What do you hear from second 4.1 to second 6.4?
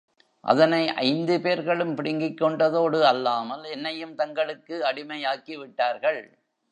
தங்களுக்கு அடிமையாக்கிவிட்டார்கள்.